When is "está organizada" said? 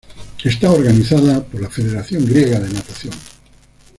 0.43-1.43